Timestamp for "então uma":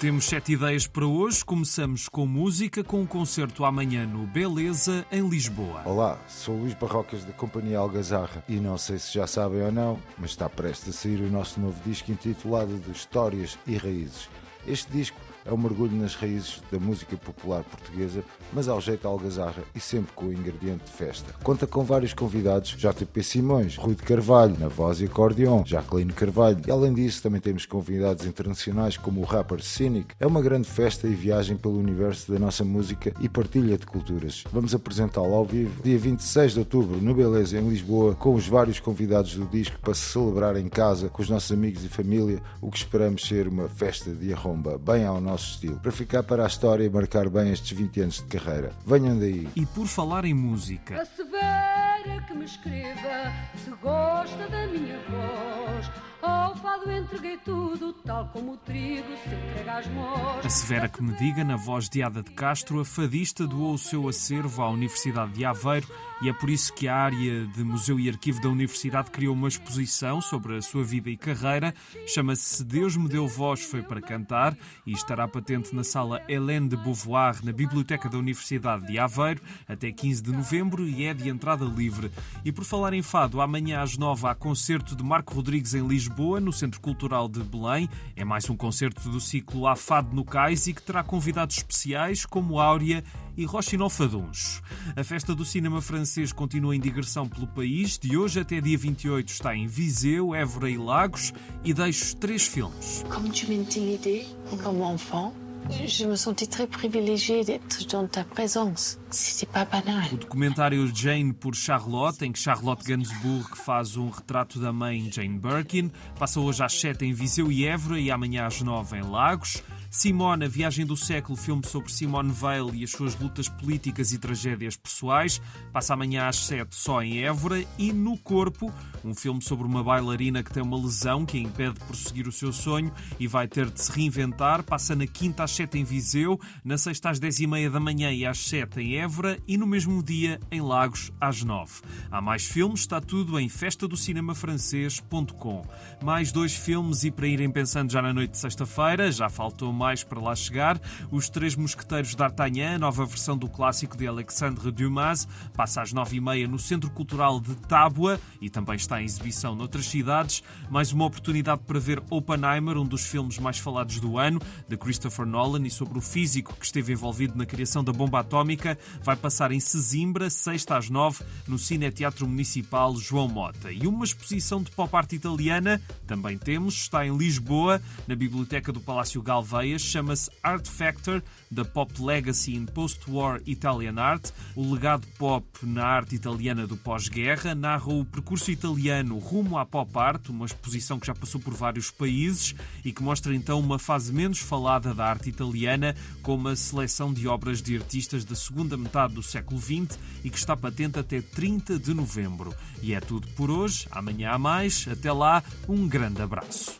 193.34-193.78